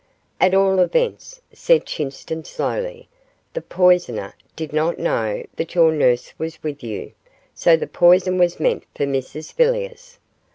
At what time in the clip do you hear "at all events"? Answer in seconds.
0.39-1.41